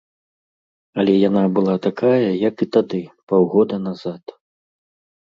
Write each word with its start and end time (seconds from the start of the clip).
Але 1.01 1.13
яна 1.29 1.43
была 1.57 1.75
такая, 1.87 2.29
як 2.49 2.55
і 2.67 2.69
тады, 2.77 3.03
паўгода 3.33 3.75
назад. 3.87 4.23